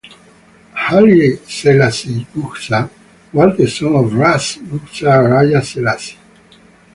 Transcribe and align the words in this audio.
Haile 0.73 1.37
Selassie 1.47 2.25
Gugsa 2.33 2.89
was 3.33 3.55
the 3.55 3.67
son 3.67 3.95
of 3.97 4.11
"Ras" 4.15 4.55
Gugsa 4.57 5.11
Araya 5.19 5.63
Selassie. 5.63 6.17